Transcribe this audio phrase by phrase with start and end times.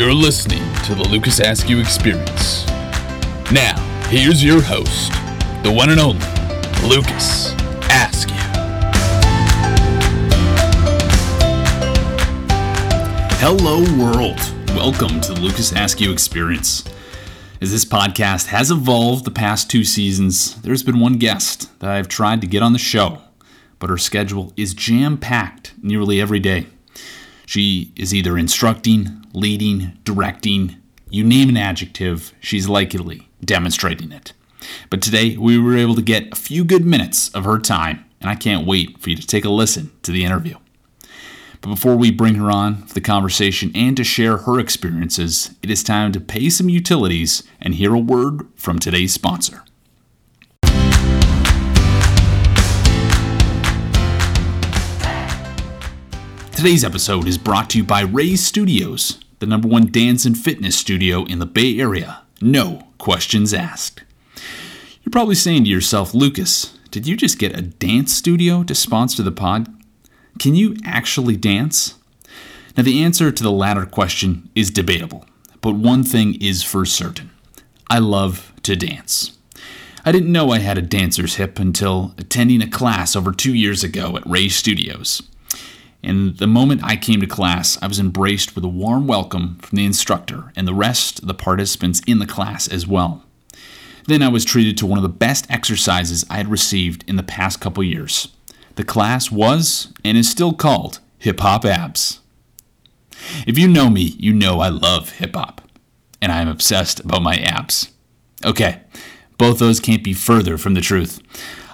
[0.00, 2.66] You're listening to the Lucas Askew Experience.
[3.52, 3.78] Now,
[4.08, 5.12] here's your host,
[5.62, 6.24] the one and only
[6.88, 7.52] Lucas
[7.90, 8.34] Askew.
[13.40, 14.40] Hello, world.
[14.68, 16.82] Welcome to the Lucas Askew Experience.
[17.60, 22.08] As this podcast has evolved the past two seasons, there's been one guest that I've
[22.08, 23.18] tried to get on the show,
[23.78, 26.68] but her schedule is jam packed nearly every day.
[27.44, 30.76] She is either instructing, leading, directing,
[31.08, 34.32] you name an adjective, she's likely demonstrating it.
[34.90, 38.30] But today we were able to get a few good minutes of her time, and
[38.30, 40.56] I can't wait for you to take a listen to the interview.
[41.60, 45.70] But before we bring her on for the conversation and to share her experiences, it
[45.70, 49.62] is time to pay some utilities and hear a word from today's sponsor.
[56.60, 60.76] Today's episode is brought to you by Rae's Studios, the number one dance and fitness
[60.76, 62.20] studio in the Bay Area.
[62.42, 64.04] No questions asked.
[65.02, 69.22] You're probably saying to yourself, Lucas, did you just get a dance studio to sponsor
[69.22, 69.74] the pod?
[70.38, 71.94] Can you actually dance?
[72.76, 75.24] Now, the answer to the latter question is debatable,
[75.62, 77.30] but one thing is for certain
[77.88, 79.38] I love to dance.
[80.04, 83.82] I didn't know I had a dancer's hip until attending a class over two years
[83.82, 85.22] ago at Rae Studios.
[86.02, 89.76] And the moment I came to class, I was embraced with a warm welcome from
[89.76, 93.22] the instructor and the rest of the participants in the class as well.
[94.06, 97.22] Then I was treated to one of the best exercises I had received in the
[97.22, 98.28] past couple years.
[98.76, 102.20] The class was and is still called Hip Hop Abs.
[103.46, 105.60] If you know me, you know I love hip hop,
[106.22, 107.92] and I am obsessed about my abs.
[108.44, 108.80] Okay,
[109.38, 111.20] both those can't be further from the truth.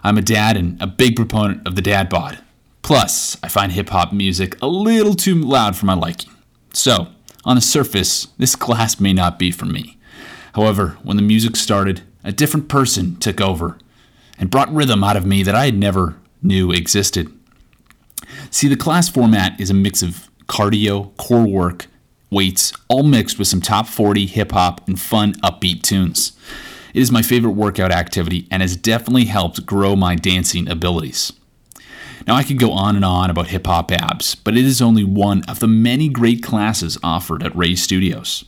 [0.03, 2.39] I'm a dad and a big proponent of the dad bod.
[2.83, 6.33] Plus, I find hip hop music a little too loud for my liking.
[6.73, 7.09] So,
[7.45, 9.99] on the surface, this class may not be for me.
[10.55, 13.79] However, when the music started, a different person took over
[14.39, 17.33] and brought rhythm out of me that I had never knew existed.
[18.51, 21.87] See, the class format is a mix of cardio, core work,
[22.31, 26.33] weights, all mixed with some top 40 hip hop and fun, upbeat tunes.
[26.95, 31.33] It is my favorite workout activity and has definitely helped grow my dancing abilities.
[32.27, 35.05] Now, I could go on and on about hip hop abs, but it is only
[35.05, 38.45] one of the many great classes offered at Rae Studios.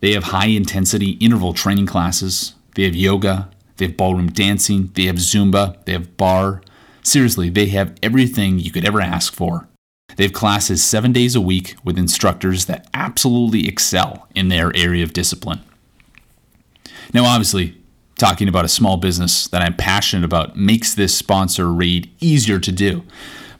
[0.00, 5.04] They have high intensity interval training classes, they have yoga, they have ballroom dancing, they
[5.04, 6.62] have Zumba, they have bar.
[7.02, 9.68] Seriously, they have everything you could ever ask for.
[10.16, 15.02] They have classes seven days a week with instructors that absolutely excel in their area
[15.02, 15.60] of discipline.
[17.12, 17.76] Now, obviously,
[18.16, 22.72] talking about a small business that I'm passionate about makes this sponsor read easier to
[22.72, 23.02] do.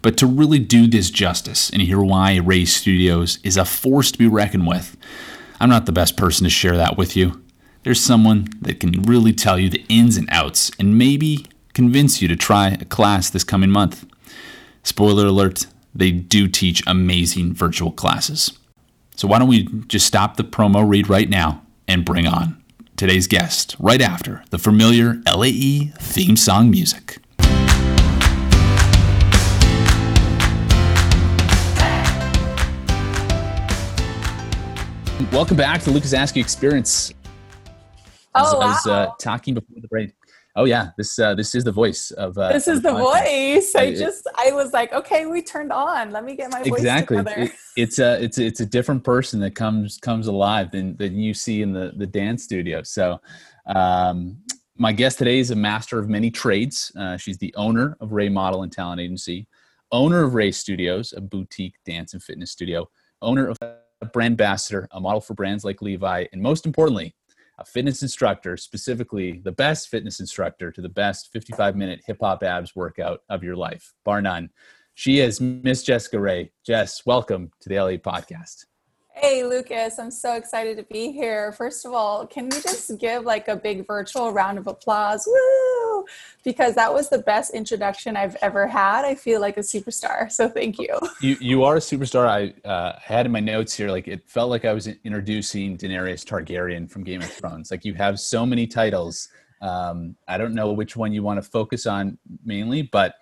[0.03, 4.19] But to really do this justice and hear why Rae Studios is a force to
[4.19, 4.97] be reckoned with,
[5.61, 7.43] I'm not the best person to share that with you.
[7.83, 12.29] There's someone that can really tell you the ins and outs and maybe convince you
[12.29, 14.07] to try a class this coming month.
[14.83, 18.59] Spoiler alert, they do teach amazing virtual classes.
[19.17, 22.63] So why don't we just stop the promo read right now and bring on
[22.97, 27.19] today's guest right after the familiar LAE theme song music.
[35.33, 37.13] Welcome back to the Lucas Askew Experience.
[38.37, 40.13] As Oh, I was uh, talking before the break.
[40.57, 42.39] Oh yeah, this uh, this is the voice of.
[42.39, 43.75] Uh, this is the voice.
[43.75, 46.13] I just, I was like, okay, we turned on.
[46.13, 47.43] Let me get my voice exactly together.
[47.43, 51.19] It- it's a it's a, it's a different person that comes comes alive than than
[51.19, 53.21] you see in the the dance studio so
[53.67, 54.37] um
[54.77, 58.29] my guest today is a master of many trades uh, she's the owner of rae
[58.29, 59.49] model and talent agency
[59.91, 62.89] owner of rae studios a boutique dance and fitness studio
[63.23, 67.13] owner of a brand ambassador a model for brands like levi and most importantly
[67.59, 72.43] a fitness instructor specifically the best fitness instructor to the best 55 minute hip hop
[72.43, 74.51] abs workout of your life bar none
[74.97, 76.53] she is Miss Jessica Rae.
[76.65, 78.67] Jess, welcome to the LA podcast.
[79.17, 81.53] Hey, Lucas, I'm so excited to be here.
[81.53, 85.25] First of all, can we just give like a big virtual round of applause?
[85.25, 86.05] Woo!
[86.43, 89.05] Because that was the best introduction I've ever had.
[89.05, 90.31] I feel like a superstar.
[90.31, 90.99] So thank you.
[91.21, 92.27] You you are a superstar.
[92.27, 96.25] I uh, had in my notes here, like it felt like I was introducing Daenerys
[96.25, 97.71] Targaryen from Game of Thrones.
[97.71, 99.29] Like you have so many titles.
[99.63, 103.15] Um, I don't know which one you want to focus on mainly, but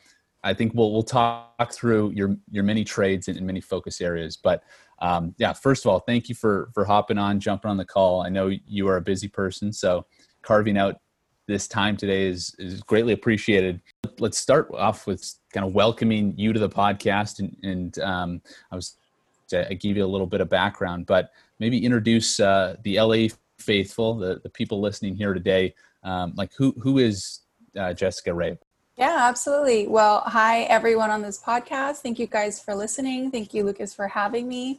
[0.43, 4.37] I think we'll we'll talk through your your many trades and, and many focus areas.
[4.37, 4.65] But
[5.03, 8.23] um, yeah, first of all, thank you for for hopping on, jumping on the call.
[8.23, 10.07] I know you are a busy person, so
[10.43, 11.01] carving out
[11.49, 13.81] this time today is is greatly appreciated.
[14.21, 18.77] Let's start off with kind of welcoming you to the podcast, and, and um, I
[18.77, 18.97] was
[19.53, 23.27] I, give you a little bit of background, but maybe introduce uh, the LA
[23.59, 25.75] faithful, the, the people listening here today.
[26.05, 27.41] Um, like who who is
[27.77, 28.57] uh, Jessica Rae?
[28.99, 29.87] Yeah, absolutely.
[29.87, 32.03] Well, hi everyone on this podcast.
[32.03, 33.31] Thank you guys for listening.
[33.31, 34.79] Thank you, Lucas, for having me.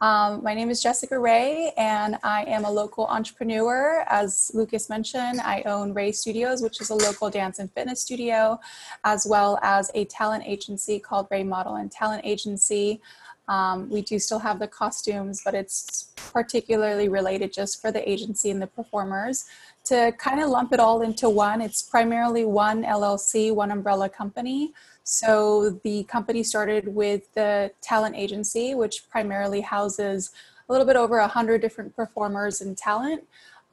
[0.00, 4.04] Um, my name is Jessica Rae, and I am a local entrepreneur.
[4.08, 8.58] As Lucas mentioned, I own Rae Studios, which is a local dance and fitness studio,
[9.04, 13.00] as well as a talent agency called Rae Model and Talent Agency.
[13.48, 18.50] Um, we do still have the costumes, but it's particularly related just for the agency
[18.50, 19.44] and the performers.
[19.84, 24.72] To kind of lump it all into one, it's primarily one LLC, one umbrella company.
[25.04, 30.30] So the company started with the talent agency, which primarily houses
[30.68, 33.24] a little bit over 100 different performers and talent.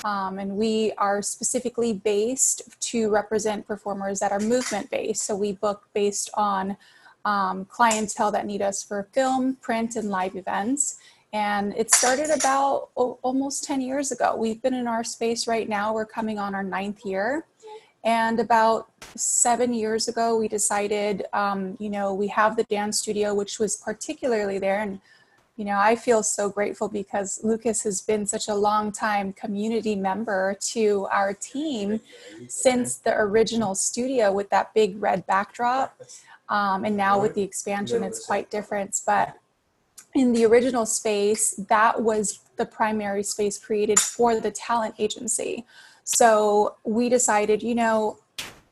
[0.04, 5.25] Um, and we are specifically based to represent performers that are movement based.
[5.25, 6.77] So we book based on
[7.25, 10.98] um, clientele that need us for film, print, and live events.
[11.31, 14.36] And it started about o- almost 10 years ago.
[14.36, 17.45] We've been in our space right now, we're coming on our ninth year.
[18.04, 23.33] And about seven years ago, we decided, um, you know, we have the dance studio,
[23.36, 24.80] which was particularly there.
[24.80, 25.01] And,
[25.57, 29.95] you know, I feel so grateful because Lucas has been such a long time community
[29.95, 32.00] member to our team
[32.48, 36.01] since the original studio with that big red backdrop.
[36.50, 39.00] Um, and now with the expansion, it's quite different.
[39.06, 39.36] But
[40.16, 45.66] in the original space, that was the primary space created for the talent agency.
[46.04, 48.18] So we decided, you know,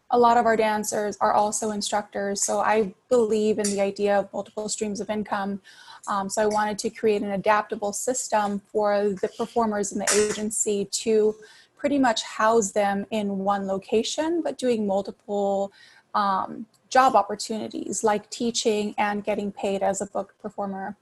[0.10, 2.44] a lot of our dancers are also instructors.
[2.44, 5.62] So I believe in the idea of multiple streams of income.
[6.08, 10.86] Um, so I wanted to create an adaptable system for the performers in the agency
[10.86, 11.36] to
[11.76, 15.72] pretty much house them in one location, but doing multiple
[16.16, 20.96] um, job opportunities like teaching and getting paid as a book performer.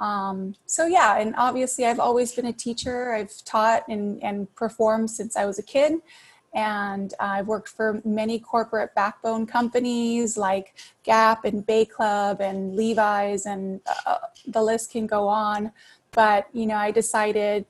[0.00, 3.12] Um, so yeah, and obviously I've always been a teacher.
[3.12, 6.00] I've taught and, and performed since I was a kid.
[6.54, 13.44] And I've worked for many corporate backbone companies like Gap and Bay Club and Levi's,
[13.44, 14.16] and uh,
[14.46, 15.72] the list can go on.
[16.12, 17.66] But, you know, I decided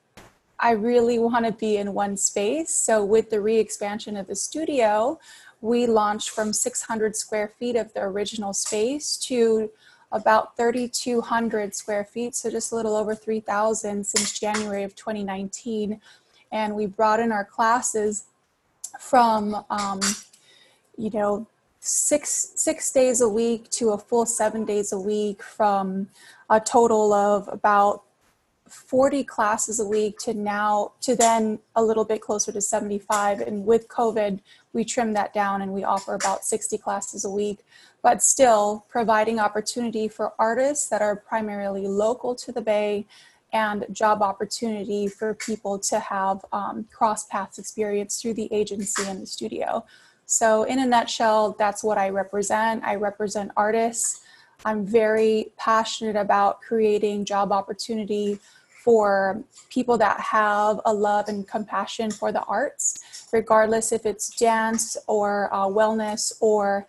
[0.60, 2.70] I really want to be in one space.
[2.70, 5.18] So, with the re expansion of the studio,
[5.60, 9.70] we launched from 600 square feet of the original space to
[10.12, 16.00] about 3,200 square feet, so just a little over 3,000 since January of 2019.
[16.50, 18.24] And we brought in our classes
[18.98, 20.00] from, um,
[20.96, 21.46] you know,
[21.80, 26.08] six six days a week to a full seven days a week, from
[26.50, 28.02] a total of about
[28.68, 33.64] 40 classes a week to now to then a little bit closer to 75 and
[33.64, 34.40] with covid
[34.72, 37.64] we trim that down and we offer about 60 classes a week
[38.02, 43.06] but still providing opportunity for artists that are primarily local to the Bay
[43.52, 49.22] and job opportunity for people to have um, cross paths experience through the agency and
[49.22, 49.84] the studio.
[50.26, 52.84] So, in a nutshell, that's what I represent.
[52.84, 54.20] I represent artists.
[54.64, 58.38] I'm very passionate about creating job opportunity
[58.88, 64.96] for people that have a love and compassion for the arts, regardless if it's dance
[65.06, 66.86] or uh, wellness or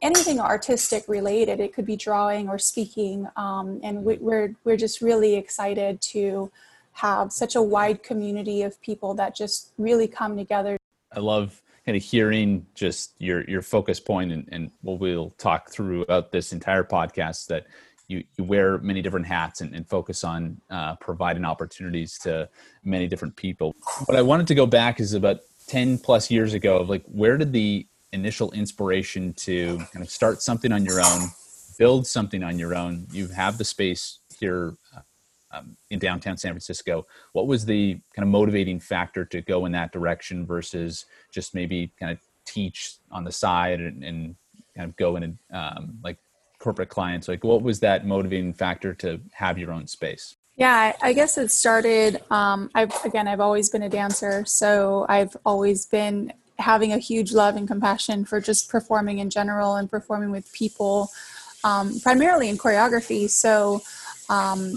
[0.00, 1.60] anything artistic related.
[1.60, 6.50] It could be drawing or speaking, um, and we, we're we're just really excited to
[6.92, 10.78] have such a wide community of people that just really come together.
[11.12, 15.70] I love kind of hearing just your your focus point and, and what we'll talk
[15.70, 17.66] throughout this entire podcast that
[18.10, 22.48] you, you wear many different hats and, and focus on uh, providing opportunities to
[22.82, 23.74] many different people.
[24.06, 27.38] What I wanted to go back is about 10 plus years ago of like where
[27.38, 31.28] did the initial inspiration to kind of start something on your own,
[31.78, 33.06] build something on your own.
[33.12, 35.00] You have the space here uh,
[35.52, 37.06] um, in downtown San Francisco.
[37.32, 41.92] What was the kind of motivating factor to go in that direction versus just maybe
[42.00, 44.34] kind of teach on the side and, and
[44.76, 46.18] kind of go in and um, like
[46.60, 47.26] corporate clients?
[47.26, 50.36] Like, what was that motivating factor to have your own space?
[50.56, 52.22] Yeah, I guess it started.
[52.30, 57.32] Um, I've again, I've always been a dancer, so I've always been having a huge
[57.32, 61.10] love and compassion for just performing in general and performing with people,
[61.64, 63.30] um, primarily in choreography.
[63.30, 63.80] So,
[64.28, 64.74] um,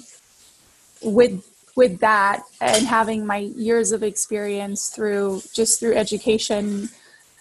[1.04, 6.88] with with that and having my years of experience through just through education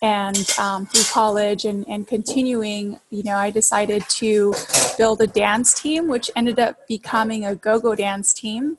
[0.03, 4.53] and um, through college and, and continuing, you know, I decided to
[4.99, 8.79] build a dance team, which ended up becoming a go-go dance team.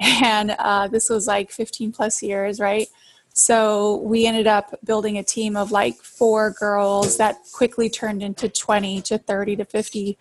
[0.00, 2.86] And uh, this was like 15 plus years, right?
[3.32, 8.48] So we ended up building a team of like four girls that quickly turned into
[8.48, 10.18] 20 to 30 to 50.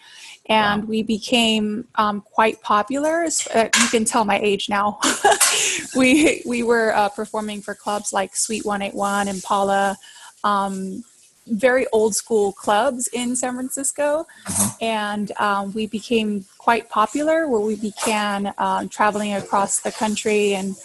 [0.47, 0.87] And wow.
[0.87, 3.27] we became um, quite popular.
[3.53, 4.99] Uh, you can tell my age now.
[5.95, 9.97] we, we were uh, performing for clubs like Suite 181, Impala,
[10.43, 11.03] um,
[11.47, 14.27] very old school clubs in San Francisco.
[14.45, 14.83] Mm-hmm.
[14.83, 20.75] And um, we became quite popular where we began um, traveling across the country and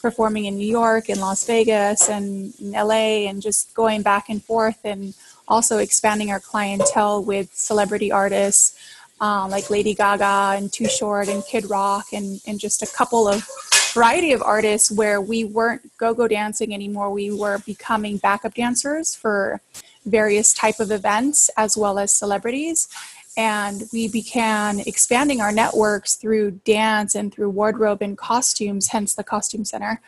[0.00, 4.78] performing in New York and Las Vegas and LA and just going back and forth
[4.84, 5.14] and
[5.46, 8.76] also expanding our clientele with celebrity artists
[9.20, 13.28] um, like Lady Gaga and Too Short and Kid Rock and, and just a couple
[13.28, 13.48] of
[13.92, 17.10] variety of artists where we weren't go-go dancing anymore.
[17.10, 19.60] We were becoming backup dancers for
[20.06, 22.88] various type of events as well as celebrities
[23.36, 29.24] and we began expanding our networks through dance and through wardrobe and costumes hence the
[29.24, 30.00] costume center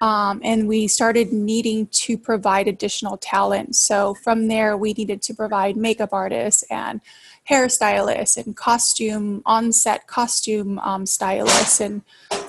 [0.00, 3.76] um, and we started needing to provide additional talent.
[3.76, 7.00] So from there we needed to provide makeup artists and
[7.48, 12.02] hairstylists and costume on-set costume um, stylists and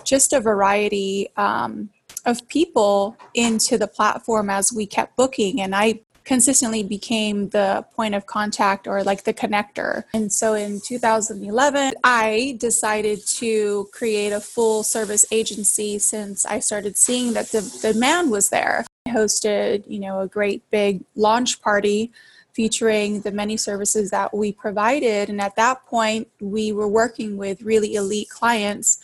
[0.04, 1.90] just a variety um,
[2.26, 5.62] of people into the platform as we kept booking.
[5.62, 10.04] And i consistently became the point of contact or like the connector.
[10.14, 16.98] And so in 2011, I decided to create a full service agency since I started
[16.98, 18.86] seeing that the, the demand was there.
[19.08, 22.12] I hosted, you know, a great big launch party
[22.52, 25.30] featuring the many services that we provided.
[25.30, 29.00] And at that point, we were working with really elite clients.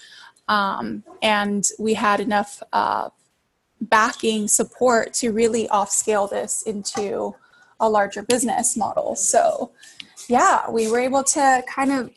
[0.49, 3.09] Um, and we had enough uh,
[3.83, 7.35] backing support to really off scale this into
[7.79, 9.15] a larger business model.
[9.15, 9.71] So,
[10.27, 12.11] yeah, we were able to kind of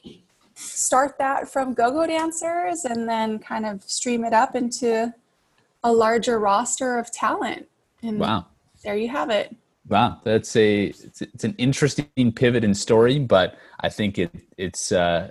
[0.54, 5.12] start that from go go dancers and then kind of stream it up into
[5.82, 7.68] a larger roster of talent.
[8.02, 8.46] And wow.
[8.84, 9.54] There you have it.
[9.88, 14.92] Wow, that's a it's, it's an interesting pivot in story, but I think it it's
[14.92, 15.30] uh,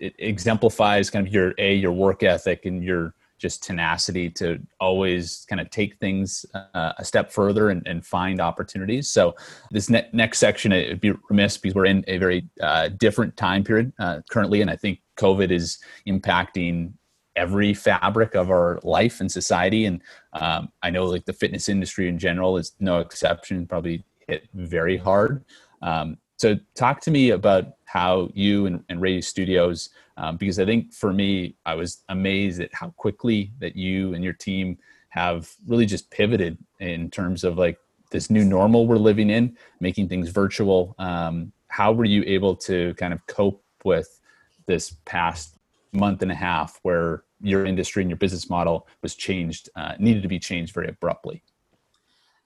[0.00, 5.46] it exemplifies kind of your a your work ethic and your just tenacity to always
[5.48, 9.08] kind of take things uh, a step further and, and, find opportunities.
[9.08, 9.34] So
[9.70, 13.36] this ne- next section, it would be remiss because we're in a very uh, different
[13.36, 16.92] time period uh, currently, and I think COVID is impacting
[17.36, 19.84] every fabric of our life and society.
[19.84, 20.00] And
[20.32, 24.96] um, I know like the fitness industry in general is no exception, probably hit very
[24.96, 25.44] hard.
[25.82, 30.92] Um, so talk to me about how you and, and Studios, um, because I think
[30.92, 34.78] for me, I was amazed at how quickly that you and your team
[35.10, 37.78] have really just pivoted in terms of like
[38.10, 40.94] this new normal we're living in, making things virtual.
[40.98, 44.20] Um, how were you able to kind of cope with
[44.66, 45.56] this past
[45.92, 50.22] month and a half where your industry and your business model was changed, uh, needed
[50.22, 51.42] to be changed very abruptly?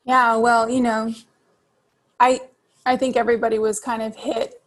[0.05, 1.15] Yeah, well, you know,
[2.19, 2.41] I
[2.87, 4.60] I think everybody was kind of hit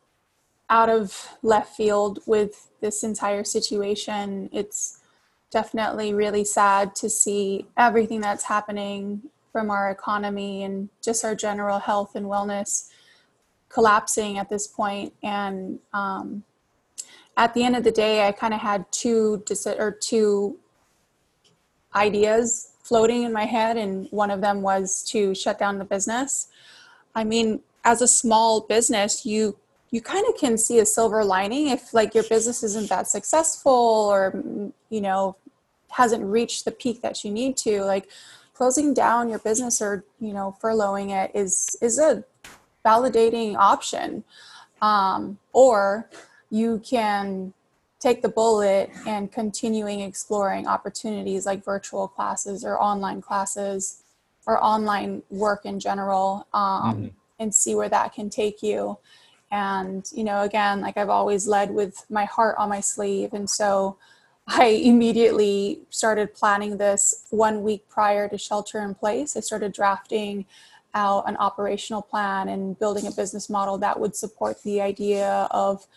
[0.74, 4.50] out of left field with this entire situation.
[4.52, 5.00] It's
[5.52, 11.78] definitely really sad to see everything that's happening from our economy and just our general
[11.78, 12.90] health and wellness
[13.70, 15.14] collapsing at this point.
[15.22, 16.44] And um,
[17.38, 19.44] at the end of the day, I kind of had two
[19.78, 20.58] or two
[21.94, 26.48] ideas floating in my head, and one of them was to shut down the business.
[27.14, 29.58] I mean, as a small business, you
[29.94, 34.10] you kind of can see a silver lining if like your business isn't that successful
[34.12, 34.44] or
[34.90, 35.36] you know
[35.90, 38.10] hasn't reached the peak that you need to like
[38.56, 42.24] closing down your business or you know furloughing it is is a
[42.84, 44.24] validating option
[44.82, 46.10] um, or
[46.50, 47.54] you can
[48.00, 54.02] take the bullet and continuing exploring opportunities like virtual classes or online classes
[54.48, 57.08] or online work in general um, mm-hmm.
[57.38, 58.98] and see where that can take you
[59.54, 63.34] and you know again like i've always led with my heart on my sleeve.
[63.34, 63.98] And so
[64.48, 69.38] i immediately started planning this one week prior to shelter in place.
[69.38, 70.46] I started drafting
[70.96, 75.88] out an operational plan and building a business model that would support the idea of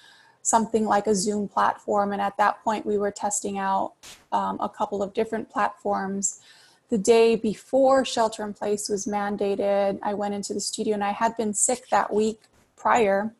[0.43, 2.13] something like a zoom platform.
[2.13, 3.95] And at that point we were testing out
[4.33, 6.41] um, a couple of different platforms.
[6.89, 11.11] The day before shelter in place was mandated i went into the studio and i
[11.11, 12.41] had been sick that week
[12.77, 13.35] prior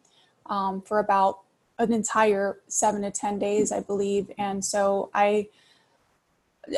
[0.49, 1.41] um, for about
[1.79, 4.31] an entire seven to ten days, I believe.
[4.39, 5.49] And so I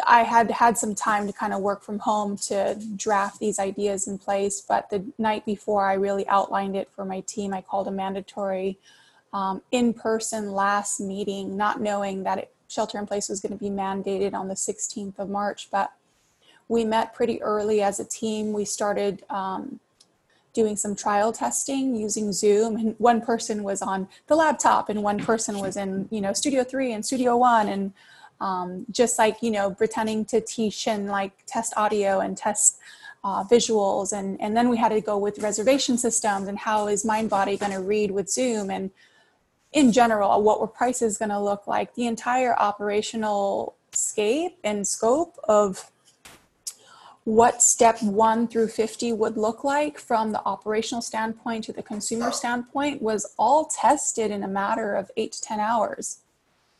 [0.07, 4.07] I had had some time to kind of work from home to draft these ideas
[4.07, 4.61] in place.
[4.61, 8.79] But the night before I really outlined it for my team, I called a mandatory
[9.33, 13.71] um, in-person last meeting, not knowing that it, shelter in place was going to be
[13.71, 15.69] mandated on the 16th of March.
[15.71, 15.93] But
[16.69, 18.53] we met pretty early as a team.
[18.53, 19.81] We started um,
[20.59, 25.21] doing some trial testing using Zoom, and one person was on the laptop, and one
[25.21, 27.93] person was in you know Studio Three and Studio One, and
[28.41, 32.81] um, just like you know pretending to teach and like test audio and test
[33.23, 37.05] uh, visuals, and and then we had to go with reservation systems and how is
[37.05, 38.91] Mindbody going to read with Zoom and
[39.73, 41.95] in general what were prices going to look like.
[41.95, 45.93] The entire operational scape and scope of
[47.29, 52.33] what step one through 50 would look like from the operational standpoint to the consumer
[52.33, 56.21] standpoint was all tested in a matter of eight to 10 hours.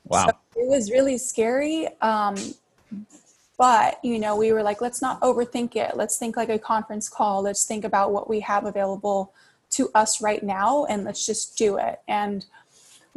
[0.07, 0.25] Wow.
[0.25, 1.89] So it was really scary.
[2.01, 2.37] Um,
[3.59, 5.99] but, you know, we were like, let's not overthink it.
[5.99, 7.43] Let's think like a conference call.
[7.43, 9.35] Let's think about what we have available
[9.73, 12.01] to us right now and let's just do it.
[12.09, 12.47] And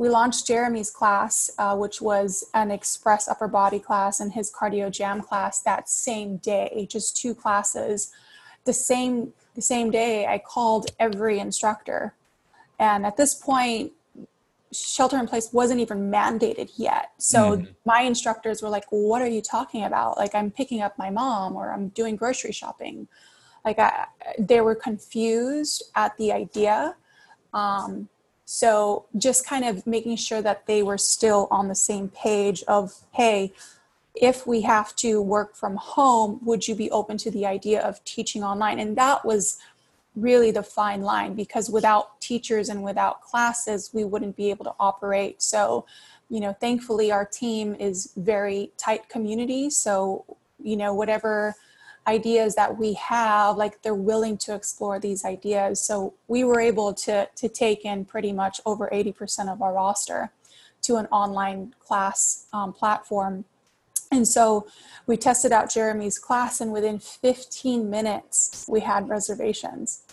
[0.01, 4.89] we launched Jeremy's class, uh, which was an express upper body class, and his cardio
[4.89, 8.11] jam class that same day, just two classes.
[8.65, 12.15] The same the same day, I called every instructor,
[12.79, 13.91] and at this point,
[14.71, 17.11] shelter in place wasn't even mandated yet.
[17.19, 17.67] So mm.
[17.85, 20.17] my instructors were like, "What are you talking about?
[20.17, 23.07] Like I'm picking up my mom, or I'm doing grocery shopping."
[23.63, 24.07] Like I,
[24.39, 26.95] they were confused at the idea.
[27.53, 28.09] Um,
[28.45, 32.93] so just kind of making sure that they were still on the same page of,
[33.13, 33.53] hey,
[34.15, 38.03] if we have to work from home, would you be open to the idea of
[38.03, 38.79] teaching online?
[38.79, 39.57] And that was
[40.15, 44.73] really the fine line because without teachers and without classes, we wouldn't be able to
[44.79, 45.41] operate.
[45.41, 45.85] So,
[46.29, 49.69] you know, thankfully our team is very tight community.
[49.69, 50.25] So,
[50.61, 51.55] you know, whatever
[52.07, 55.79] ideas that we have like they're willing to explore these ideas.
[55.81, 60.31] So we were able to to take in pretty much over 80% of our roster
[60.83, 63.45] to an online class um, platform.
[64.11, 64.67] And so
[65.05, 70.03] we tested out jeremy's class and within 15 minutes we had reservations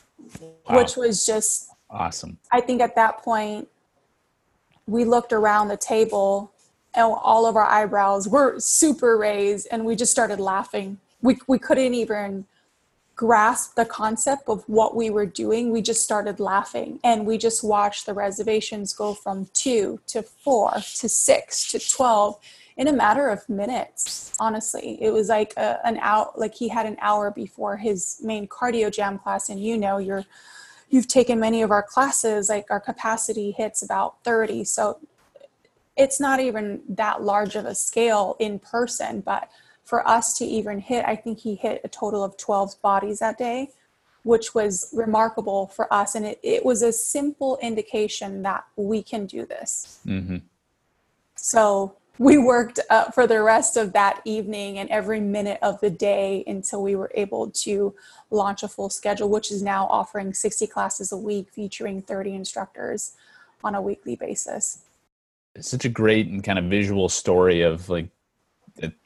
[0.69, 0.77] wow.
[0.79, 2.39] which was just awesome.
[2.53, 3.69] I think at that point
[4.87, 6.53] we looked around the table
[6.95, 11.59] and all of our eyebrows were super raised and we just started laughing we, we
[11.59, 12.47] couldn't even
[13.19, 15.73] grasp the concept of what we were doing.
[15.73, 20.73] We just started laughing and we just watched the reservations go from two to four
[20.75, 22.39] to six to 12
[22.77, 24.33] in a matter of minutes.
[24.39, 28.47] Honestly, it was like a, an hour, like he had an hour before his main
[28.47, 29.49] cardio jam class.
[29.49, 30.25] And you know, you're,
[30.89, 34.63] you've taken many of our classes, like our capacity hits about 30.
[34.63, 35.01] So
[35.97, 39.51] it's not even that large of a scale in person, but
[39.89, 43.39] for us to even hit, I think he hit a total of 12 bodies that
[43.39, 43.71] day,
[44.23, 46.15] which was remarkable for us.
[46.15, 50.01] And it, it was a simple indication that we can do this.
[50.07, 50.37] Mm-hmm.
[51.37, 55.89] So we worked uh, for the rest of that evening and every minute of the
[55.89, 57.95] day until we were able to
[58.31, 63.13] launch a full schedule, which is now offering 60 classes a week featuring 30 instructors
[63.65, 64.81] on a weekly basis.
[65.55, 68.11] It's such a great and kind of visual story of like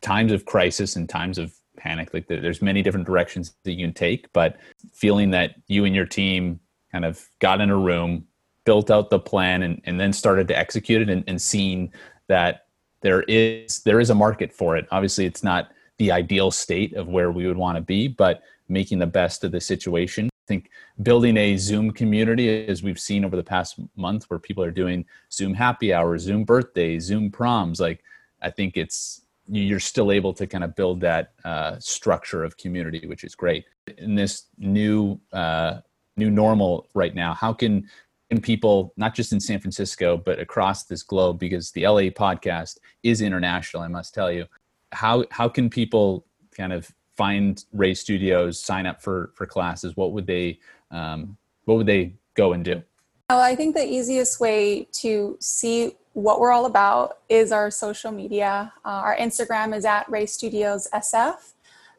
[0.00, 3.94] times of crisis and times of panic like there's many different directions that you can
[3.94, 4.56] take but
[4.92, 6.60] feeling that you and your team
[6.92, 8.26] kind of got in a room
[8.64, 11.92] built out the plan and, and then started to execute it and, and seeing
[12.28, 12.66] that
[13.00, 14.86] there is there is a market for it.
[14.92, 18.98] Obviously it's not the ideal state of where we would want to be but making
[18.98, 20.26] the best of the situation.
[20.26, 20.70] I think
[21.02, 25.04] building a zoom community as we've seen over the past month where people are doing
[25.30, 28.02] zoom happy hours zoom birthdays zoom proms like
[28.42, 33.06] i think it's you're still able to kind of build that uh, structure of community,
[33.06, 33.64] which is great.
[33.98, 35.80] In this new uh,
[36.16, 37.88] new normal right now, how can
[38.30, 42.78] can people not just in San Francisco but across this globe, because the LA podcast
[43.02, 44.46] is international, I must tell you,
[44.92, 46.26] how how can people
[46.56, 49.96] kind of find Rae Studios, sign up for for classes?
[49.96, 52.82] What would they um, what would they go and do?
[53.28, 58.12] Well, I think the easiest way to see what we're all about is our social
[58.12, 58.72] media.
[58.84, 61.52] Uh, our Instagram is at Rae Studios SF.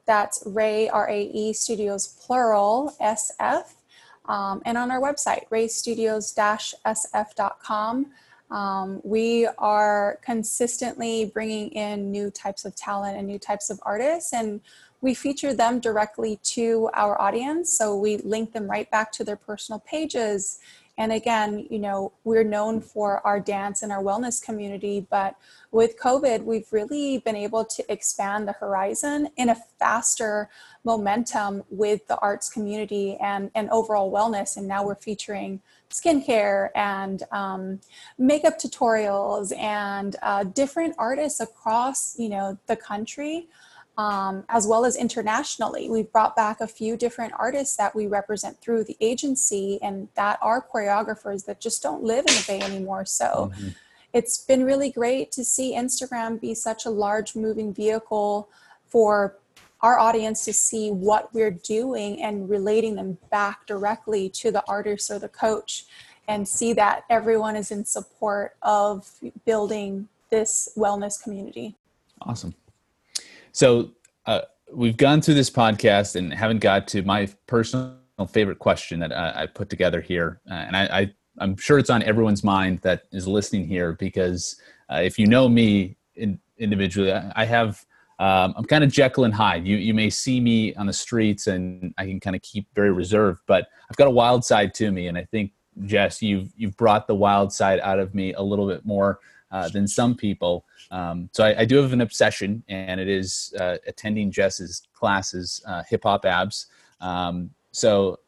[0.06, 3.74] That's Rae, R A E Studios plural SF.
[4.26, 6.34] Um, and on our website, raestudios
[6.86, 8.08] sf.com.
[8.52, 14.32] Um, we are consistently bringing in new types of talent and new types of artists,
[14.32, 14.62] and
[15.02, 17.78] we feature them directly to our audience.
[17.78, 20.60] So we link them right back to their personal pages
[20.98, 25.36] and again, you know, we're known for our dance and our wellness community, but
[25.72, 30.50] with COVID, we've really been able to expand the horizon in a faster
[30.84, 34.56] momentum with the arts community and, and overall wellness.
[34.56, 37.80] And now we're featuring skincare and um,
[38.20, 43.48] makeup tutorials and uh, different artists across, you know, the country
[43.98, 45.90] um, as well as internationally.
[45.90, 50.40] We've brought back a few different artists that we represent through the agency and that
[50.42, 53.06] are choreographers that just don't live in the Bay anymore.
[53.06, 53.70] So mm-hmm.
[54.12, 58.50] it's been really great to see Instagram be such a large moving vehicle
[58.88, 59.38] for
[59.82, 65.12] our audience to see what we're doing and relating them back directly to the artist
[65.12, 65.86] or the coach
[66.28, 69.12] and see that everyone is in support of
[69.46, 71.76] building this wellness community.
[72.22, 72.56] Awesome.
[73.54, 73.92] So
[74.26, 77.96] uh, we've gone through this podcast and haven't got to my personal
[78.30, 81.90] favorite question that I, I put together here, uh, and I, I I'm sure it's
[81.90, 84.60] on everyone's mind that is listening here because
[84.92, 87.86] uh, if you know me in, individually, I have
[88.20, 89.68] um, I'm kind of Jekyll and Hyde.
[89.68, 92.92] You you may see me on the streets and I can kind of keep very
[92.92, 95.52] reserved, but I've got a wild side to me, and I think
[95.86, 99.20] Jess, you've you've brought the wild side out of me a little bit more
[99.54, 100.66] uh, than some people.
[100.92, 105.64] Um, so I, I, do have an obsession, and it is uh, attending Jess's classes,
[105.68, 106.66] uh, Hip Hop Abs.
[107.00, 108.20] Um, so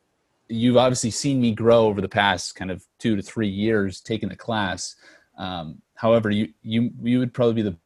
[0.48, 4.30] you've obviously seen me grow over the past kind of two to three years taking
[4.30, 4.96] the class.
[5.38, 7.78] Um, however, you you you would probably be the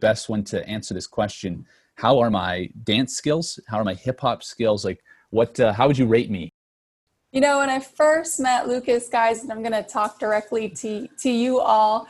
[0.00, 1.66] best one to answer this question.
[1.96, 3.60] How are my dance skills?
[3.68, 4.82] How are my hip hop skills?
[4.84, 5.60] Like, what?
[5.60, 6.54] Uh, how would you rate me?
[7.34, 11.08] You know, when I first met Lucas, guys, and I'm going to talk directly to
[11.18, 12.06] to you all.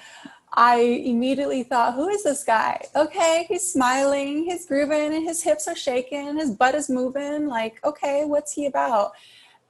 [0.52, 2.84] I immediately thought, who is this guy?
[2.94, 7.48] Okay, he's smiling, he's grooving, and his hips are shaking, his butt is moving.
[7.48, 9.12] Like, okay, what's he about?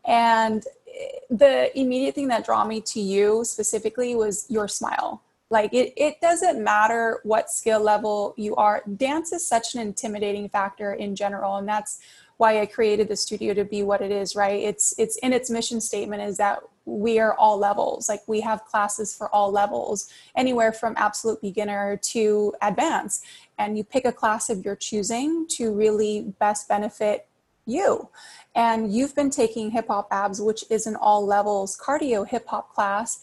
[0.05, 5.23] And eh, the immediate thing that drew me to you specifically was your smile.
[5.51, 10.49] Like, it, it doesn't matter what skill level you are, dance is such an intimidating
[10.49, 11.57] factor in general.
[11.59, 12.01] And that's
[12.37, 14.61] why I created the studio to be what it is, right?
[14.63, 18.09] It's it's in its mission statement is that we are all levels.
[18.09, 23.25] Like we have classes for all levels, anywhere from absolute beginner to advanced.
[23.59, 27.27] And you pick a class of your choosing to really best benefit
[27.67, 28.09] you.
[28.55, 32.75] And you've been taking hip hop abs, which is an all levels cardio hip hop
[32.75, 33.21] class.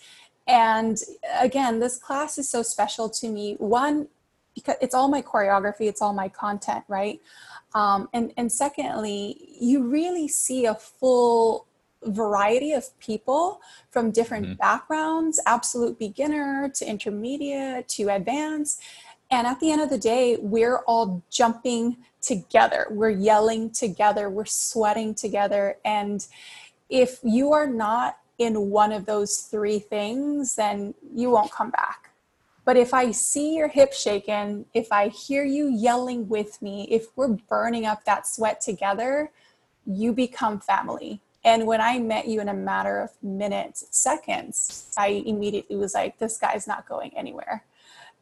[0.47, 0.97] And
[1.39, 3.55] again, this class is so special to me.
[3.59, 4.07] One,
[4.55, 7.21] because it's all my choreography, it's all my content, right?
[7.73, 11.67] Um, and, and secondly, you really see a full
[12.03, 14.55] variety of people from different mm-hmm.
[14.55, 18.81] backgrounds, absolute beginner to intermediate to advanced.
[19.29, 22.87] And at the end of the day, we're all jumping together.
[22.89, 24.29] We're yelling together.
[24.29, 25.77] We're sweating together.
[25.85, 26.25] And
[26.89, 32.10] if you are not in one of those three things, then you won't come back.
[32.63, 37.07] But if I see your hip shaking, if I hear you yelling with me, if
[37.15, 39.31] we're burning up that sweat together,
[39.85, 41.21] you become family.
[41.43, 46.19] And when I met you in a matter of minutes, seconds, I immediately was like,
[46.19, 47.63] this guy's not going anywhere.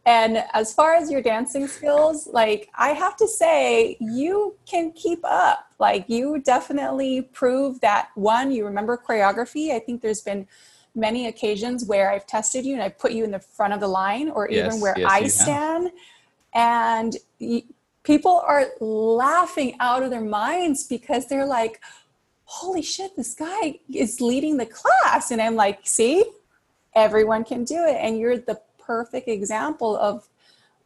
[0.05, 5.19] And as far as your dancing skills, like I have to say, you can keep
[5.23, 5.67] up.
[5.77, 9.71] Like you definitely prove that one, you remember choreography.
[9.71, 10.47] I think there's been
[10.95, 13.87] many occasions where I've tested you and I've put you in the front of the
[13.87, 15.83] line or yes, even where yes, I stand.
[15.85, 15.93] Have.
[16.53, 17.17] And
[18.03, 21.79] people are laughing out of their minds because they're like,
[22.45, 25.31] holy shit, this guy is leading the class.
[25.31, 26.25] And I'm like, see,
[26.95, 27.97] everyone can do it.
[27.99, 30.27] And you're the perfect example of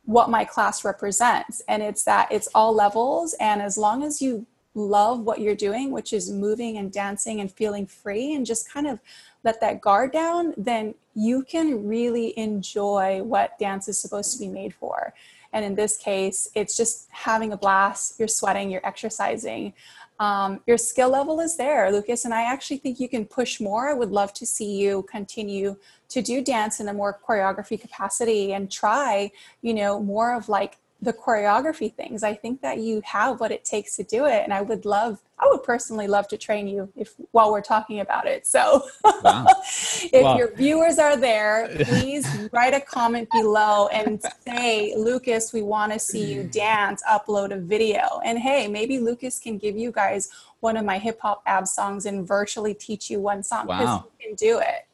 [0.05, 1.61] what my class represents.
[1.69, 3.33] And it's that it's all levels.
[3.39, 7.51] And as long as you love what you're doing, which is moving and dancing and
[7.51, 8.99] feeling free and just kind of
[9.43, 14.47] let that guard down, then you can really enjoy what dance is supposed to be
[14.47, 15.13] made for.
[15.51, 19.73] And in this case, it's just having a blast, you're sweating, you're exercising.
[20.19, 23.89] Um, your skill level is there, Lucas, and I actually think you can push more.
[23.89, 25.75] I would love to see you continue
[26.09, 29.31] to do dance in a more choreography capacity and try,
[29.62, 32.23] you know, more of like the choreography things.
[32.23, 34.43] I think that you have what it takes to do it.
[34.43, 37.99] And I would love, I would personally love to train you if while we're talking
[37.99, 38.47] about it.
[38.47, 39.45] So wow.
[39.65, 40.37] if wow.
[40.37, 45.99] your viewers are there, please write a comment below and say, Lucas, we want to
[45.99, 48.21] see you dance, upload a video.
[48.23, 50.29] And hey, maybe Lucas can give you guys
[50.61, 54.07] one of my hip hop ab songs and virtually teach you one song because wow.
[54.19, 54.87] you can do it.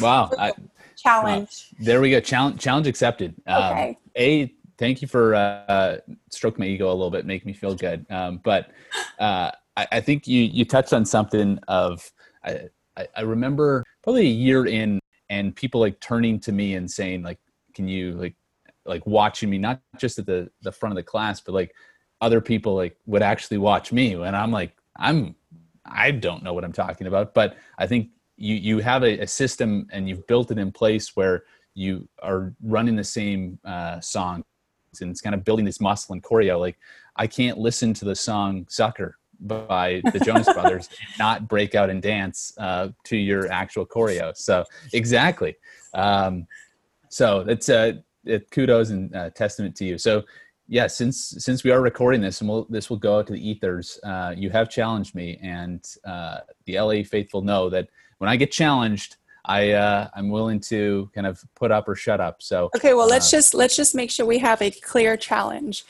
[0.00, 0.30] Wow.
[0.38, 0.52] I,
[0.96, 1.70] challenge.
[1.78, 2.20] There we go.
[2.20, 3.34] Challenge challenge accepted.
[3.46, 3.88] Um, okay.
[3.88, 5.98] Um, a thank you for uh,
[6.30, 8.06] stroke my ego a little bit, make me feel good.
[8.10, 8.70] Um, but
[9.18, 12.10] uh, I, I, think you you touched on something of
[12.44, 12.68] I,
[13.14, 17.38] I remember probably a year in, and people like turning to me and saying like,
[17.74, 18.34] "Can you like
[18.84, 21.74] like watching me not just at the the front of the class, but like
[22.20, 25.34] other people like would actually watch me?" And I'm like, I'm
[25.84, 29.26] I don't know what I'm talking about, but I think you you have a, a
[29.26, 34.42] system and you've built it in place where you are running the same uh, song
[35.00, 36.58] and it's kind of building this muscle and choreo.
[36.58, 36.78] Like
[37.16, 42.00] I can't listen to the song "Sucker" by the Jonas Brothers not break out and
[42.00, 44.36] dance uh, to your actual choreo.
[44.36, 45.56] So exactly.
[45.94, 46.46] Um,
[47.08, 49.98] so it's a it, kudos and uh, testament to you.
[49.98, 50.24] So
[50.68, 53.50] yeah, since since we are recording this and we'll, this will go out to the
[53.50, 58.36] ethers, uh, you have challenged me, and uh, the LA faithful know that when I
[58.36, 62.42] get challenged, I uh, I'm willing to kind of put up or shut up.
[62.42, 65.84] So okay, well let's uh, just let's just make sure we have a clear challenge.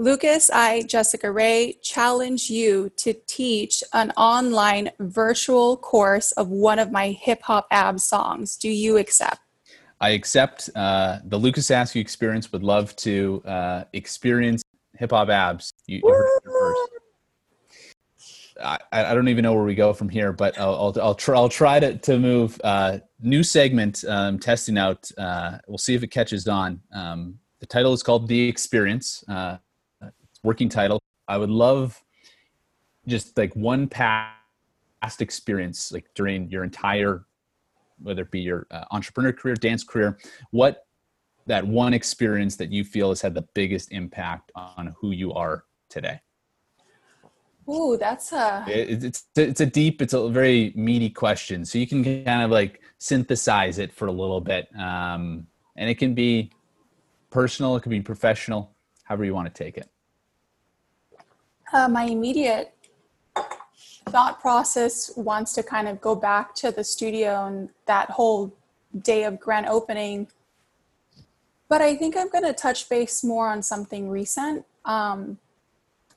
[0.00, 6.92] Lucas, I, Jessica Rae, challenge you to teach an online virtual course of one of
[6.92, 8.56] my hip hop ab songs.
[8.56, 9.40] Do you accept?
[10.00, 12.52] I accept uh, the Lucas Askew experience.
[12.52, 14.62] Would love to uh, experience
[14.96, 15.72] hip hop abs.
[15.86, 16.97] You, you heard it first.
[18.62, 21.36] I, I, don't even know where we go from here, but I'll, I'll, I'll try,
[21.36, 22.60] I'll try to, to move.
[22.64, 25.10] Uh, new segment, um, testing out.
[25.16, 26.80] Uh, we'll see if it catches on.
[26.92, 29.22] Um, the title is called The Experience.
[29.28, 29.58] Uh,
[30.42, 31.00] working title.
[31.26, 32.02] I would love
[33.06, 37.24] just like one past experience, like during your entire
[38.00, 40.18] whether it be your uh, entrepreneur career, dance career,
[40.50, 40.86] what
[41.46, 45.64] that one experience that you feel has had the biggest impact on who you are
[45.88, 46.20] today?
[47.68, 51.64] Ooh, that's a it, it's it's a deep, it's a very meaty question.
[51.64, 55.96] So you can kind of like synthesize it for a little bit, um, and it
[55.96, 56.50] can be
[57.30, 58.72] personal, it can be professional,
[59.04, 59.88] however you want to take it.
[61.72, 62.72] Uh, my immediate
[64.08, 68.54] thought process wants to kind of go back to the studio and that whole
[69.02, 70.26] day of grand opening.
[71.68, 75.38] But I think I'm going to touch base more on something recent, um,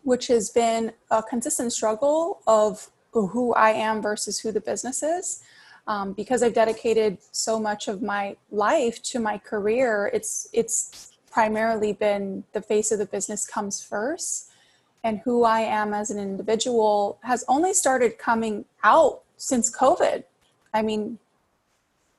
[0.03, 5.43] which has been a consistent struggle of who I am versus who the business is.
[5.87, 11.93] Um, because I've dedicated so much of my life to my career, it's it's primarily
[11.93, 14.51] been the face of the business comes first
[15.03, 20.23] and who I am as an individual has only started coming out since COVID.
[20.73, 21.17] I mean,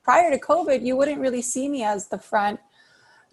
[0.03, 2.59] prior to COVID, you wouldn't really see me as the front,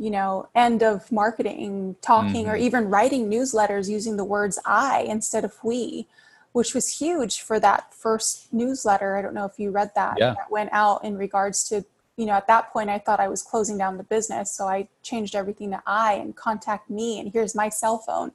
[0.01, 2.53] you know, end of marketing, talking, mm-hmm.
[2.53, 6.07] or even writing newsletters using the words I instead of we,
[6.53, 9.19] which was huge for that first newsletter.
[9.19, 10.15] I don't know if you read that.
[10.19, 10.31] Yeah.
[10.31, 11.85] That went out in regards to,
[12.17, 14.51] you know, at that point I thought I was closing down the business.
[14.51, 18.33] So I changed everything to I and contact me and here's my cell phone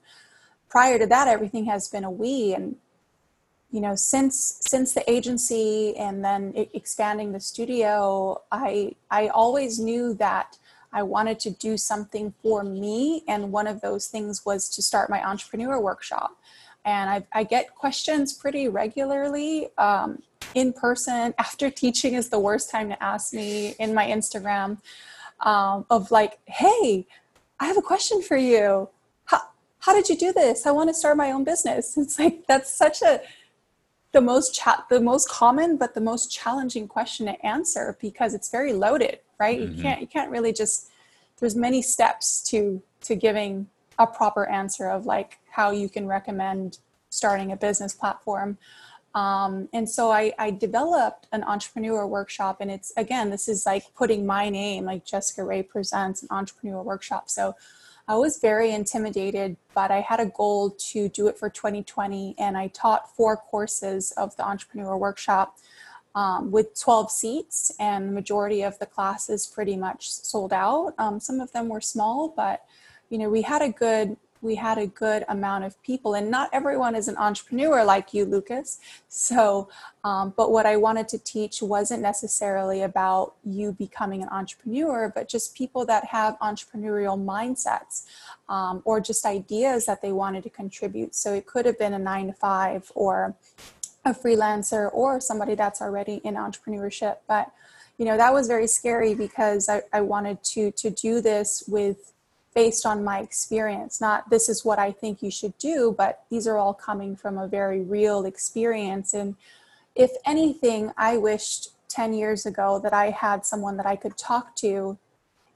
[0.69, 2.75] prior to that everything has been a we and
[3.71, 10.13] you know since since the agency and then expanding the studio i i always knew
[10.13, 10.57] that
[10.95, 15.09] i wanted to do something for me and one of those things was to start
[15.09, 16.31] my entrepreneur workshop
[16.85, 20.23] and i, I get questions pretty regularly um,
[20.55, 24.79] in person after teaching is the worst time to ask me in my instagram
[25.41, 27.05] um, of like hey
[27.59, 28.89] i have a question for you
[29.85, 30.65] how did you do this?
[30.65, 31.95] I want to start my own business.
[32.01, 33.21] It's like that's such a
[34.13, 38.49] the most chat the most common but the most challenging question to answer because it's
[38.49, 39.59] very loaded, right?
[39.59, 39.75] Mm-hmm.
[39.75, 40.89] You can't you can't really just
[41.39, 43.67] there's many steps to to giving
[43.97, 48.57] a proper answer of like how you can recommend starting a business platform.
[49.13, 53.85] Um, and so I, I, developed an entrepreneur workshop and it's again this is like
[53.95, 57.55] putting my name like jessica rae presents an entrepreneur workshop so
[58.07, 62.55] I was very intimidated, but I had a goal to do it for 2020, and
[62.55, 65.57] I taught four courses of the entrepreneur workshop
[66.15, 70.93] um, with 12 seats, and the majority of the classes pretty much sold out.
[70.97, 72.63] Um, some of them were small, but
[73.09, 76.49] you know we had a good we had a good amount of people and not
[76.53, 79.67] everyone is an entrepreneur like you lucas so
[80.03, 85.27] um, but what i wanted to teach wasn't necessarily about you becoming an entrepreneur but
[85.27, 88.05] just people that have entrepreneurial mindsets
[88.47, 91.99] um, or just ideas that they wanted to contribute so it could have been a
[91.99, 93.35] nine to five or
[94.05, 97.17] a freelancer or somebody that's already in entrepreneurship.
[97.27, 97.51] But
[97.97, 102.13] you know that was very scary because I, I wanted to to do this with
[102.53, 106.47] based on my experience not this is what i think you should do but these
[106.47, 109.13] are all coming from a very real experience.
[109.13, 109.35] And
[109.95, 114.55] if anything i wished 10 years ago that i had someone that i could talk
[114.57, 114.97] to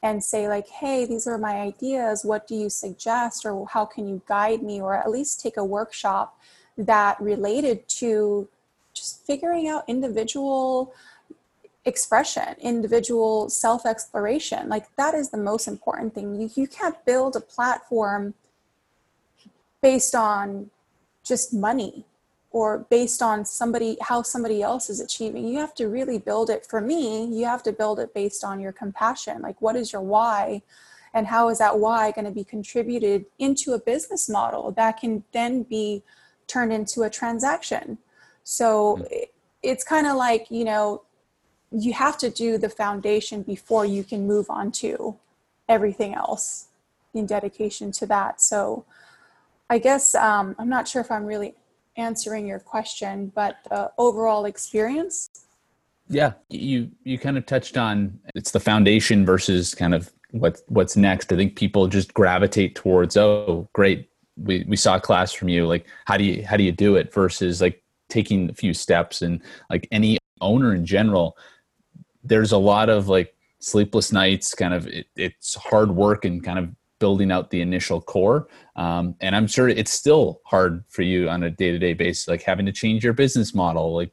[0.01, 2.23] and say like hey these are my ideas.
[2.23, 3.45] What do you suggest?
[3.45, 4.79] Or how can you guide me?
[4.79, 6.39] Or at least take a workshop
[6.86, 8.48] that related to
[8.94, 10.94] just figuring out individual
[11.86, 14.70] expression, individual self exploration.
[14.70, 16.39] Like that is the most important thing.
[16.39, 18.34] You, you can't build a platform
[19.82, 20.70] based on
[21.24, 22.06] just money
[22.52, 26.65] or based on somebody how somebody else is achieving you have to really build it
[26.65, 30.02] for me you have to build it based on your compassion like what is your
[30.02, 30.62] why
[31.13, 35.24] and how is that why going to be contributed into a business model that can
[35.32, 36.02] then be
[36.49, 37.97] turned into a transaction.
[38.43, 39.23] So mm-hmm.
[39.63, 41.03] it's kind of like you know
[41.71, 45.15] you have to do the foundation before you can move on to
[45.67, 46.67] everything else
[47.13, 48.41] in dedication to that.
[48.41, 48.85] So
[49.71, 51.53] i guess um, i'm not sure if i'm really
[51.95, 55.29] answering your question but the overall experience?
[56.07, 60.95] Yeah you you kind of touched on it's the foundation versus kind of what what's
[60.95, 61.31] next.
[61.31, 64.09] I think people just gravitate towards oh great
[64.43, 66.95] we we saw a class from you like how do you how do you do
[66.95, 69.21] it versus like taking a few steps?
[69.21, 71.38] And like any owner in general
[72.23, 76.60] there's a lot of like sleepless nights kind of it, it's hard work and kind
[76.60, 78.47] of building out the initial core.
[78.75, 82.65] Um, and i'm sure it's still hard for you on a day-to-day basis like having
[82.65, 84.12] to change your business model like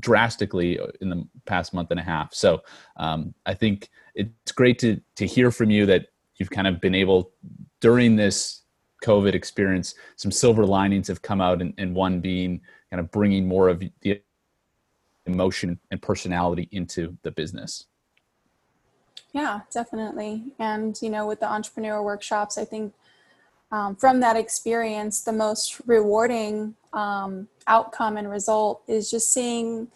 [0.00, 2.34] drastically in the past month and a half.
[2.34, 2.62] So
[2.96, 6.94] um, i think it's great to to hear from you that you've kind of been
[6.94, 7.32] able
[7.80, 8.62] during this
[9.00, 12.60] covid experience some silver linings have come out and, and one being
[12.90, 14.20] kind of bringing more of the
[15.26, 17.86] emotion and personality into the business.
[19.32, 20.52] Yeah definitely.
[20.58, 22.92] And you know with the entrepreneur workshops i think
[23.72, 29.88] um, from that experience the most rewarding um, outcome and result is just seeing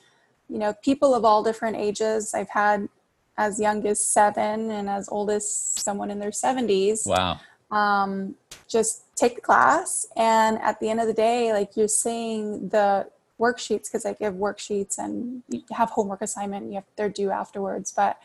[0.49, 2.35] you know people of all different ages.
[2.35, 2.89] I've had
[3.37, 8.35] as young as seven and as old as someone in their 70s wow um,
[8.69, 13.07] just take the class and at the end of the day like you're seeing the
[13.41, 17.93] worksheets because i give worksheets and you have homework assignment you have they're due afterwards
[17.93, 18.19] but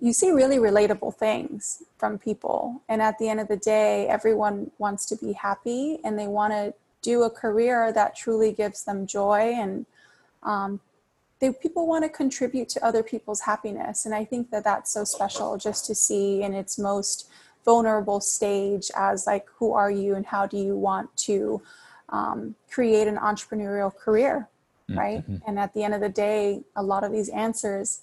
[0.00, 2.82] you see really relatable things from people.
[2.88, 6.52] And at the end of the day everyone wants to be happy and they want
[6.52, 9.86] to do a career that truly gives them joy and
[10.42, 10.80] um,
[11.38, 14.06] they, people want to contribute to other people's happiness.
[14.06, 17.28] And i think that that's so special just to see in its most
[17.64, 21.60] vulnerable stage as like who are you and how do you want to
[22.08, 24.48] um, create an entrepreneurial career
[24.96, 25.18] right?
[25.18, 25.36] Mm-hmm.
[25.46, 28.02] and at the end of the day a lot of these answers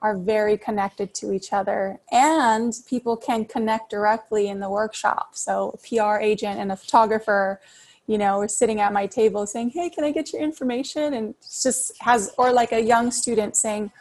[0.00, 5.30] are very connected to each other and people can connect directly in the workshop.
[5.34, 7.60] So a pr agent and a photographer
[8.08, 11.14] you know are sitting at my table saying hey can i get your information?
[11.14, 13.92] And just has or like a young student saying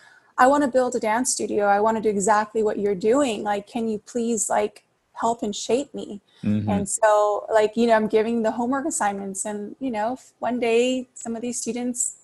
[0.43, 1.65] i want to build a dance studio.
[1.65, 3.43] I want to do exactly what you're doing.
[3.43, 6.21] Like can you please like help and shape me?
[6.43, 6.69] Mm-hmm.
[6.71, 11.07] and so like you know i'm giving the homework assignments and you know one day
[11.13, 12.17] some of these students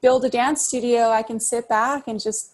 [0.00, 2.52] build a dance studio i can sit back and just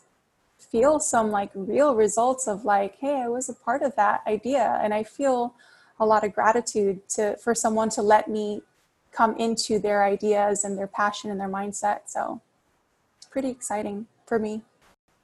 [0.59, 4.81] feel some like real results of like hey i was a part of that idea.
[4.83, 5.55] And i feel
[6.00, 8.62] a lot of gratitude to for someone to let me
[9.12, 12.00] come into their ideas and their passion and their mindset.
[12.07, 12.40] So
[13.16, 14.62] it's pretty exciting for me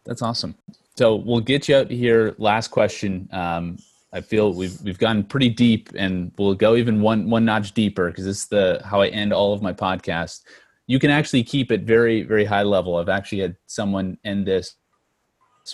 [0.07, 0.55] that's awesome
[0.97, 3.77] so we'll get you out here last question um,
[4.12, 8.09] i feel we've we've gone pretty deep and we'll go even one one notch deeper
[8.11, 10.42] because it's the how i end all of my podcasts
[10.87, 14.77] you can actually keep it very very high level i've actually had someone end this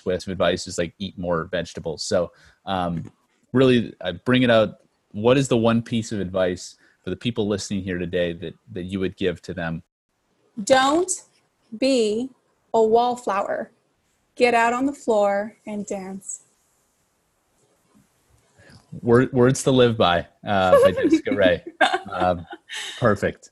[0.04, 2.02] with advice is like eat more vegetables.
[2.02, 2.32] So
[2.64, 3.10] um,
[3.52, 4.78] really, I bring it out.
[5.12, 8.84] What is the one piece of advice for the people listening here today that that
[8.84, 9.82] you would give to them?
[10.64, 11.10] Don't
[11.78, 12.30] be
[12.72, 13.70] a wallflower.
[14.34, 16.42] Get out on the floor and dance.
[19.00, 21.64] words to live by uh, by Jessica Rae.
[22.10, 22.46] Um,
[22.98, 23.50] perfect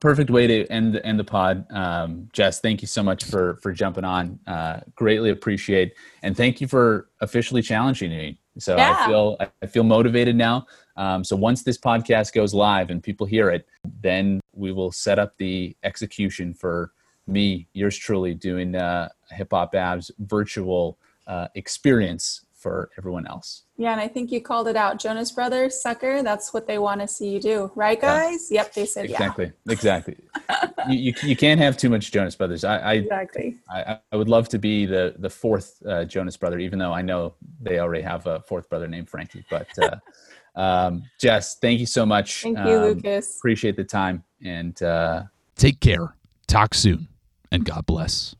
[0.00, 1.66] perfect way to end end the pod.
[1.72, 4.38] Um, Jess, thank you so much for for jumping on.
[4.46, 8.38] Uh, greatly appreciate, and thank you for officially challenging me.
[8.58, 8.96] So yeah.
[8.98, 10.66] I feel I feel motivated now.
[10.96, 13.66] Um, so once this podcast goes live and people hear it,
[14.02, 16.92] then we will set up the execution for
[17.26, 23.64] me, yours truly, doing uh, Hip Hop Abs virtual uh, experience for everyone else.
[23.76, 24.98] Yeah, and I think you called it out.
[24.98, 27.70] Jonas Brothers, sucker, that's what they want to see you do.
[27.74, 28.50] Right, guys?
[28.50, 28.62] Yeah.
[28.62, 29.52] Yep, they said exactly.
[29.66, 29.72] yeah.
[29.72, 30.16] Exactly.
[30.88, 32.64] you, you, you, can't have too much Jonas Brothers.
[32.64, 33.56] I, I exactly.
[33.68, 37.02] I, I, would love to be the, the fourth uh, Jonas brother, even though I
[37.02, 39.44] know they already have a fourth brother named Frankie.
[39.50, 39.96] But uh,
[40.58, 42.44] um, Jess, thank you so much.
[42.44, 43.36] Thank you, um, Lucas.
[43.36, 46.16] Appreciate the time and uh, take care.
[46.46, 47.08] Talk soon
[47.54, 48.34] and God bless.